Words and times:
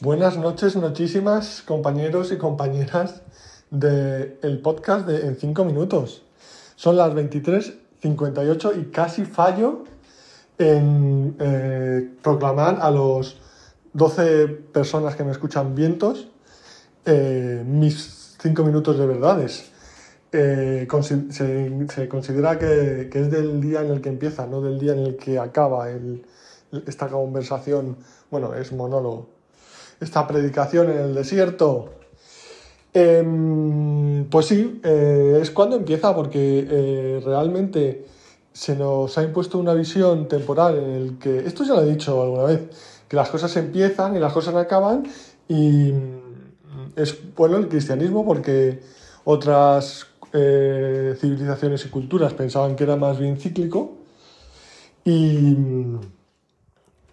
Buenas 0.00 0.38
noches, 0.38 0.76
nochísimas 0.76 1.60
compañeros 1.66 2.30
y 2.30 2.36
compañeras 2.36 3.20
del 3.68 4.60
podcast 4.62 5.08
de 5.08 5.26
En 5.26 5.34
5 5.34 5.64
minutos. 5.64 6.22
Son 6.76 6.96
las 6.96 7.12
23.58 7.14 8.80
y 8.80 8.92
casi 8.92 9.24
fallo 9.24 9.82
en 10.56 11.34
eh, 11.40 12.12
proclamar 12.22 12.78
a 12.80 12.92
los 12.92 13.40
12 13.92 14.46
personas 14.46 15.16
que 15.16 15.24
me 15.24 15.32
escuchan 15.32 15.74
vientos 15.74 16.28
eh, 17.04 17.64
mis 17.66 18.36
5 18.40 18.62
minutos 18.62 19.00
de 19.00 19.04
verdades. 19.04 19.72
Eh, 20.30 20.86
se, 21.30 22.08
considera 22.08 22.56
que, 22.56 23.10
es 23.12 23.30
del 23.32 23.60
día 23.60 23.80
en 23.80 23.90
el 23.90 24.00
que 24.00 24.10
empieza, 24.10 24.46
no 24.46 24.60
del 24.60 24.78
día 24.78 24.92
en 24.92 25.00
el 25.00 25.16
que 25.16 25.40
acaba 25.40 25.88
esta 26.86 27.08
conversación. 27.08 27.96
Bueno, 28.30 28.54
es 28.54 28.70
monólogo. 28.72 29.37
Esta 30.00 30.26
predicación 30.26 30.90
en 30.90 30.98
el 30.98 31.14
desierto. 31.14 31.90
Em, 32.94 34.24
pues 34.30 34.46
sí, 34.46 34.80
eh, 34.82 35.38
es 35.42 35.50
cuando 35.50 35.76
empieza, 35.76 36.14
porque 36.14 36.66
eh, 36.70 37.22
realmente 37.24 38.06
se 38.52 38.74
nos 38.76 39.16
ha 39.18 39.22
impuesto 39.22 39.58
una 39.58 39.74
visión 39.74 40.26
temporal 40.26 40.78
en 40.78 40.90
el 40.90 41.18
que, 41.18 41.40
esto 41.40 41.64
ya 41.64 41.74
lo 41.74 41.82
he 41.82 41.90
dicho 41.90 42.20
alguna 42.22 42.44
vez, 42.44 42.62
que 43.06 43.16
las 43.16 43.28
cosas 43.28 43.56
empiezan 43.56 44.16
y 44.16 44.18
las 44.18 44.32
cosas 44.32 44.54
acaban 44.56 45.04
y 45.48 45.92
es 46.96 47.16
bueno 47.36 47.56
el 47.56 47.68
cristianismo 47.68 48.24
porque 48.24 48.80
otras 49.24 50.06
eh, 50.32 51.16
civilizaciones 51.20 51.84
y 51.86 51.88
culturas 51.88 52.34
pensaban 52.34 52.76
que 52.76 52.84
era 52.84 52.96
más 52.96 53.18
bien 53.18 53.38
cíclico 53.38 53.96
y, 55.04 55.56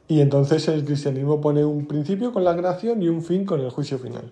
y 0.07 0.21
entonces 0.21 0.67
el 0.67 0.85
cristianismo 0.85 1.41
pone 1.41 1.65
un 1.65 1.87
principio 1.87 2.31
con 2.31 2.43
la 2.43 2.55
creación 2.55 3.01
y 3.01 3.07
un 3.07 3.23
fin 3.23 3.45
con 3.45 3.59
el 3.59 3.69
juicio 3.69 3.97
final. 3.97 4.31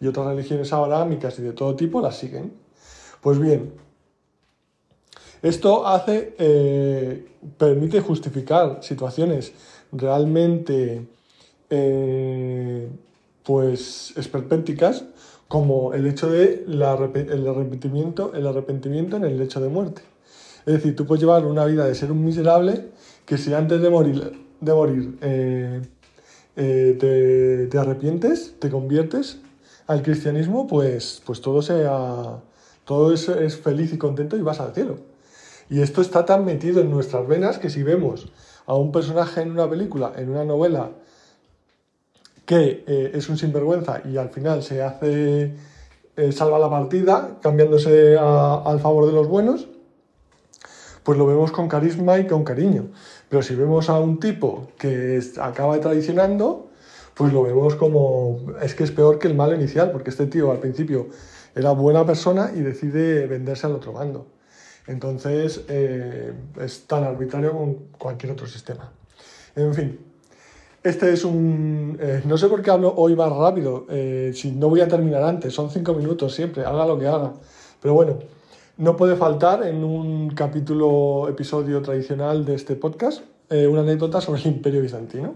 Y 0.00 0.06
otras 0.06 0.26
religiones 0.26 0.72
abrahámicas 0.72 1.38
y 1.38 1.42
de 1.42 1.52
todo 1.52 1.74
tipo 1.74 2.00
las 2.00 2.16
siguen. 2.16 2.52
Pues 3.20 3.38
bien, 3.40 3.72
esto 5.42 5.86
hace, 5.86 6.34
eh, 6.38 7.26
permite 7.56 8.00
justificar 8.00 8.78
situaciones 8.82 9.52
realmente 9.92 11.06
eh, 11.70 12.88
pues 13.44 14.12
esperpénticas 14.16 15.04
como 15.48 15.94
el 15.94 16.06
hecho 16.06 16.30
de 16.30 16.64
el, 16.68 16.82
arrepentimiento, 16.82 18.32
el 18.34 18.46
arrepentimiento 18.46 19.16
en 19.16 19.24
el 19.24 19.40
hecho 19.40 19.60
de 19.60 19.68
muerte. 19.68 20.02
Es 20.66 20.74
decir, 20.74 20.94
tú 20.94 21.06
puedes 21.06 21.22
llevar 21.22 21.46
una 21.46 21.64
vida 21.64 21.86
de 21.86 21.94
ser 21.94 22.12
un 22.12 22.24
miserable 22.24 22.86
que 23.24 23.38
si 23.38 23.54
antes 23.54 23.80
de 23.80 23.90
morir, 23.90 24.47
de 24.60 24.74
morir 24.74 25.18
eh, 25.20 25.82
eh, 26.56 27.68
te, 27.70 27.78
arrepientes, 27.78 28.54
te 28.58 28.70
conviertes 28.70 29.38
al 29.86 30.02
cristianismo, 30.02 30.66
pues, 30.66 31.22
pues 31.24 31.40
todo, 31.40 31.62
sea, 31.62 32.40
todo 32.84 33.12
es, 33.12 33.28
es 33.28 33.56
feliz 33.56 33.92
y 33.92 33.98
contento 33.98 34.36
y 34.36 34.42
vas 34.42 34.60
al 34.60 34.74
cielo. 34.74 34.98
Y 35.70 35.80
esto 35.80 36.00
está 36.00 36.24
tan 36.24 36.44
metido 36.44 36.80
en 36.80 36.90
nuestras 36.90 37.26
venas 37.26 37.58
que 37.58 37.70
si 37.70 37.82
vemos 37.82 38.28
a 38.66 38.74
un 38.74 38.92
personaje 38.92 39.42
en 39.42 39.52
una 39.52 39.68
película, 39.68 40.12
en 40.16 40.30
una 40.30 40.44
novela, 40.44 40.90
que 42.44 42.84
eh, 42.86 43.12
es 43.14 43.28
un 43.28 43.36
sinvergüenza 43.36 44.02
y 44.04 44.16
al 44.16 44.30
final 44.30 44.62
se 44.62 44.82
hace, 44.82 45.54
salva 46.32 46.58
la 46.58 46.68
partida 46.68 47.38
cambiándose 47.42 48.16
al 48.18 48.80
favor 48.80 49.06
de 49.06 49.12
los 49.12 49.28
buenos, 49.28 49.68
pues 51.02 51.18
lo 51.18 51.26
vemos 51.26 51.52
con 51.52 51.68
carisma 51.68 52.18
y 52.18 52.26
con 52.26 52.44
cariño. 52.44 52.88
Pero 53.28 53.42
si 53.42 53.54
vemos 53.54 53.88
a 53.88 53.98
un 53.98 54.20
tipo 54.20 54.68
que 54.78 55.20
acaba 55.40 55.78
traicionando, 55.80 56.68
pues 57.14 57.32
lo 57.32 57.42
vemos 57.42 57.74
como, 57.74 58.40
es 58.62 58.74
que 58.74 58.84
es 58.84 58.90
peor 58.90 59.18
que 59.18 59.26
el 59.26 59.34
mal 59.34 59.54
inicial, 59.54 59.90
porque 59.90 60.10
este 60.10 60.26
tío 60.26 60.50
al 60.50 60.58
principio 60.58 61.08
era 61.54 61.72
buena 61.72 62.06
persona 62.06 62.52
y 62.54 62.60
decide 62.60 63.26
venderse 63.26 63.66
al 63.66 63.72
otro 63.72 63.92
bando. 63.92 64.26
Entonces 64.86 65.64
eh, 65.68 66.32
es 66.60 66.86
tan 66.86 67.04
arbitrario 67.04 67.52
como 67.52 67.74
cualquier 67.98 68.32
otro 68.32 68.46
sistema. 68.46 68.92
En 69.56 69.74
fin, 69.74 69.98
este 70.82 71.12
es 71.12 71.24
un... 71.24 71.98
Eh, 72.00 72.22
no 72.24 72.38
sé 72.38 72.46
por 72.48 72.62
qué 72.62 72.70
hablo 72.70 72.94
hoy 72.96 73.16
más 73.16 73.30
rápido, 73.30 73.86
eh, 73.90 74.32
si 74.34 74.52
no 74.52 74.68
voy 74.68 74.80
a 74.80 74.88
terminar 74.88 75.24
antes, 75.24 75.52
son 75.52 75.70
cinco 75.70 75.94
minutos 75.94 76.34
siempre, 76.34 76.64
haga 76.64 76.86
lo 76.86 76.98
que 76.98 77.08
haga. 77.08 77.32
Pero 77.82 77.94
bueno, 77.94 78.18
no 78.78 78.96
puede 78.96 79.16
faltar 79.16 79.64
en 79.66 79.82
un 79.82 80.30
capítulo, 80.30 81.28
episodio 81.28 81.82
tradicional 81.82 82.44
de 82.44 82.54
este 82.54 82.76
podcast, 82.76 83.22
eh, 83.50 83.66
una 83.66 83.80
anécdota 83.80 84.20
sobre 84.20 84.40
el 84.40 84.46
imperio 84.46 84.80
bizantino. 84.80 85.34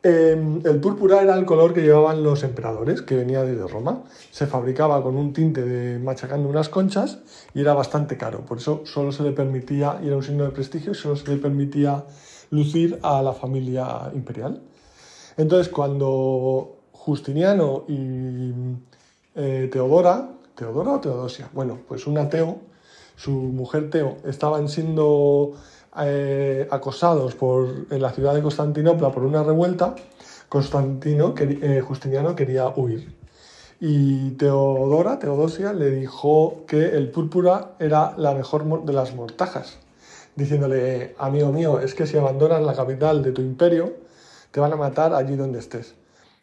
Em, 0.00 0.60
el 0.64 0.78
púrpura 0.78 1.22
era 1.22 1.34
el 1.36 1.44
color 1.44 1.74
que 1.74 1.82
llevaban 1.82 2.22
los 2.22 2.44
emperadores, 2.44 3.02
que 3.02 3.16
venía 3.16 3.42
desde 3.42 3.66
Roma. 3.66 4.04
Se 4.30 4.46
fabricaba 4.46 5.02
con 5.02 5.16
un 5.16 5.32
tinte 5.32 5.64
de 5.64 5.98
machacando 5.98 6.48
unas 6.48 6.68
conchas 6.68 7.18
y 7.52 7.62
era 7.62 7.74
bastante 7.74 8.16
caro. 8.16 8.42
Por 8.46 8.58
eso 8.58 8.82
solo 8.84 9.10
se 9.10 9.24
le 9.24 9.32
permitía, 9.32 9.98
y 10.00 10.06
era 10.06 10.16
un 10.16 10.22
signo 10.22 10.44
de 10.44 10.50
prestigio, 10.50 10.94
solo 10.94 11.16
se 11.16 11.28
le 11.28 11.38
permitía 11.38 12.04
lucir 12.50 13.00
a 13.02 13.22
la 13.22 13.32
familia 13.32 14.12
imperial. 14.14 14.62
Entonces, 15.36 15.68
cuando 15.68 16.76
Justiniano 16.92 17.84
y 17.88 18.52
eh, 19.34 19.68
Teodora, 19.72 20.30
¿Teodora 20.56 20.92
o 20.92 21.00
Teodosia? 21.00 21.48
Bueno, 21.52 21.78
pues 21.86 22.06
un 22.06 22.18
ateo, 22.18 22.58
su 23.14 23.30
mujer 23.30 23.90
Teo, 23.90 24.16
estaban 24.24 24.68
siendo 24.68 25.52
eh, 25.98 26.66
acosados 26.70 27.34
por, 27.34 27.86
en 27.90 28.02
la 28.02 28.10
ciudad 28.10 28.34
de 28.34 28.42
Constantinopla 28.42 29.12
por 29.12 29.22
una 29.22 29.42
revuelta, 29.42 29.94
Constantino, 30.48 31.34
eh, 31.38 31.82
Justiniano 31.86 32.34
quería 32.34 32.68
huir. 32.68 33.14
Y 33.78 34.30
Teodora, 34.32 35.18
Teodosia, 35.18 35.72
le 35.72 35.90
dijo 35.90 36.64
que 36.66 36.96
el 36.96 37.10
púrpura 37.10 37.72
era 37.78 38.14
la 38.16 38.34
mejor 38.34 38.84
de 38.84 38.92
las 38.92 39.14
mortajas 39.14 39.78
diciéndole, 40.36 41.14
amigo 41.18 41.50
mío, 41.50 41.80
es 41.80 41.94
que 41.94 42.06
si 42.06 42.16
abandonas 42.16 42.62
la 42.62 42.74
capital 42.74 43.22
de 43.22 43.32
tu 43.32 43.40
imperio, 43.40 43.94
te 44.50 44.60
van 44.60 44.72
a 44.72 44.76
matar 44.76 45.14
allí 45.14 45.34
donde 45.34 45.58
estés. 45.58 45.94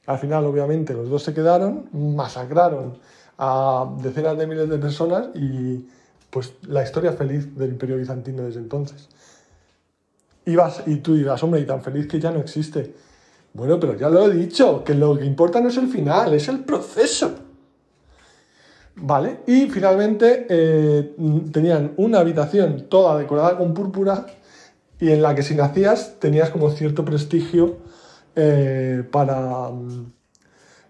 Al 0.07 0.17
final, 0.17 0.45
obviamente, 0.45 0.93
los 0.93 1.09
dos 1.09 1.23
se 1.23 1.33
quedaron, 1.33 1.87
masacraron 1.93 2.97
a 3.37 3.89
decenas 4.01 4.37
de 4.37 4.47
miles 4.47 4.69
de 4.69 4.77
personas 4.77 5.29
y 5.35 5.85
pues 6.29 6.53
la 6.63 6.83
historia 6.83 7.13
feliz 7.13 7.55
del 7.55 7.69
imperio 7.69 7.97
bizantino 7.97 8.43
desde 8.43 8.59
entonces. 8.59 9.07
Ibas, 10.45 10.83
y 10.87 10.97
tú 10.97 11.15
dirás, 11.15 11.41
hombre, 11.43 11.61
y 11.61 11.65
tan 11.65 11.81
feliz 11.81 12.07
que 12.07 12.19
ya 12.19 12.31
no 12.31 12.39
existe. 12.39 12.93
Bueno, 13.53 13.79
pero 13.79 13.95
ya 13.95 14.09
lo 14.09 14.25
he 14.25 14.33
dicho, 14.33 14.83
que 14.83 14.95
lo 14.95 15.17
que 15.17 15.25
importa 15.25 15.61
no 15.61 15.69
es 15.69 15.77
el 15.77 15.87
final, 15.87 16.33
es 16.33 16.47
el 16.47 16.61
proceso. 16.61 17.35
¿Vale? 18.95 19.39
Y 19.47 19.67
finalmente 19.69 20.45
eh, 20.49 21.15
tenían 21.51 21.93
una 21.97 22.19
habitación 22.19 22.87
toda 22.89 23.17
decorada 23.17 23.57
con 23.57 23.73
púrpura 23.73 24.27
y 24.99 25.11
en 25.11 25.21
la 25.21 25.33
que 25.33 25.43
si 25.43 25.55
nacías 25.55 26.19
tenías 26.19 26.49
como 26.49 26.69
cierto 26.69 27.03
prestigio 27.03 27.77
eh, 28.35 29.03
para, 29.11 29.69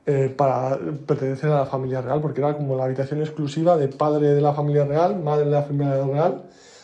eh, 0.06 0.34
para 0.36 0.78
pertenecer 1.08 1.50
a 1.50 1.60
la 1.60 1.66
familia 1.66 2.02
real, 2.02 2.20
porque 2.20 2.42
era 2.42 2.58
como 2.58 2.76
la 2.76 2.84
habitación 2.84 3.22
exclusiva 3.22 3.78
de 3.78 3.88
padre 3.88 4.34
de 4.34 4.42
la 4.42 4.52
familia 4.52 4.84
real, 4.84 5.18
madre 5.18 5.46
de 5.46 5.52
la 5.52 5.62
familia 5.64 6.04
real, 6.04 6.44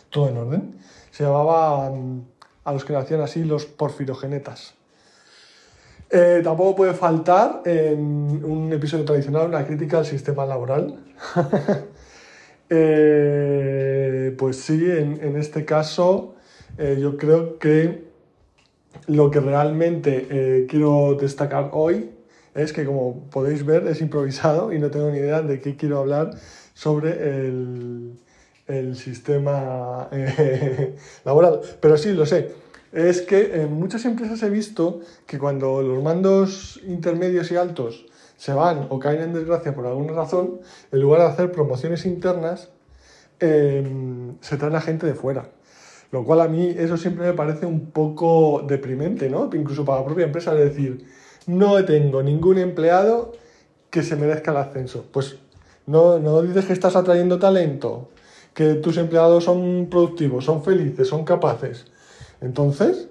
todo 0.09 0.29
en 0.29 0.37
orden. 0.37 0.75
Se 1.11 1.25
llamaba 1.25 1.91
a 2.63 2.71
los 2.71 2.85
que 2.85 2.93
nacían 2.93 3.19
así 3.19 3.43
los 3.43 3.65
porfirogenetas. 3.65 4.73
Eh, 6.09 6.39
tampoco 6.45 6.77
puede 6.77 6.93
faltar 6.93 7.61
en 7.65 8.41
un 8.45 8.71
episodio 8.71 9.03
tradicional 9.03 9.47
una 9.47 9.65
crítica 9.65 9.97
al 9.97 10.05
sistema 10.05 10.45
laboral. 10.45 10.95
Eh, 12.71 14.35
pues 14.37 14.57
sí, 14.57 14.79
en, 14.91 15.35
este 15.37 15.65
caso 15.65 16.35
yo 16.77 17.17
creo 17.17 17.57
que 17.57 18.03
lo 19.07 19.31
que 19.31 19.39
realmente 19.39 20.67
quiero 20.69 21.17
destacar 21.19 21.71
hoy 21.71 22.11
es 22.55 22.73
que 22.73 22.85
como 22.85 23.29
podéis 23.29 23.65
ver 23.65 23.87
es 23.87 24.01
improvisado 24.01 24.73
y 24.73 24.79
no 24.79 24.89
tengo 24.91 25.09
ni 25.09 25.17
idea 25.17 25.41
de 25.41 25.59
qué 25.59 25.75
quiero 25.75 25.99
hablar 25.99 26.31
sobre 26.73 27.47
el, 27.47 28.19
el 28.67 28.95
sistema 28.95 30.09
laboral. 31.25 31.61
Pero 31.81 31.97
sí, 31.97 32.13
lo 32.13 32.25
sé 32.25 32.51
es 32.91 33.21
que 33.21 33.61
en 33.61 33.73
muchas 33.73 34.05
empresas 34.05 34.41
he 34.43 34.49
visto 34.49 35.01
que 35.27 35.37
cuando 35.37 35.81
los 35.81 36.01
mandos 36.03 36.79
intermedios 36.87 37.51
y 37.51 37.55
altos 37.55 38.05
se 38.37 38.53
van 38.53 38.87
o 38.89 38.99
caen 38.99 39.21
en 39.21 39.33
desgracia 39.33 39.75
por 39.75 39.85
alguna 39.85 40.13
razón, 40.13 40.61
en 40.91 41.01
lugar 41.01 41.21
de 41.21 41.27
hacer 41.27 41.51
promociones 41.51 42.05
internas, 42.05 42.69
em, 43.39 44.37
se 44.41 44.57
traen 44.57 44.75
a 44.75 44.81
gente 44.81 45.05
de 45.05 45.13
fuera. 45.13 45.49
Lo 46.11 46.23
cual 46.23 46.41
a 46.41 46.47
mí 46.47 46.73
eso 46.77 46.97
siempre 46.97 47.27
me 47.27 47.33
parece 47.33 47.65
un 47.65 47.91
poco 47.91 48.63
deprimente, 48.67 49.29
¿no? 49.29 49.49
Incluso 49.53 49.85
para 49.85 49.99
la 49.99 50.05
propia 50.05 50.25
empresa, 50.25 50.53
es 50.53 50.59
decir, 50.59 51.05
no 51.49 51.83
tengo 51.85 52.23
ningún 52.23 52.57
empleado 52.57 53.33
que 53.89 54.03
se 54.03 54.15
merezca 54.15 54.51
el 54.51 54.57
ascenso. 54.57 55.05
Pues 55.11 55.37
no, 55.85 56.19
no 56.19 56.41
dices 56.41 56.65
que 56.65 56.73
estás 56.73 56.95
atrayendo 56.95 57.39
talento, 57.39 58.09
que 58.53 58.75
tus 58.75 58.97
empleados 58.97 59.45
son 59.45 59.87
productivos, 59.89 60.45
son 60.45 60.63
felices, 60.63 61.07
son 61.07 61.23
capaces 61.23 61.85
entonces, 62.41 63.07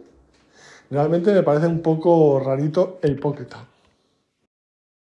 realmente 0.90 1.32
me 1.32 1.42
parece 1.42 1.66
un 1.66 1.82
poco 1.82 2.40
rarito 2.40 2.98
e 3.02 3.08
hipócrita. 3.08 3.66